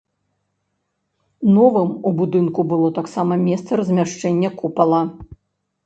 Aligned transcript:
Новым 1.59 1.89
у 1.95 2.09
будынку 2.21 2.67
было 2.73 2.87
таксама 2.99 3.41
месца 3.47 3.71
размяшчэнне 3.83 4.49
купала. 4.61 5.09